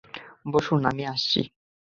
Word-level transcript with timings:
বসুন, 0.45 0.81
আমি 0.85 1.03
আসছি। 1.05 1.39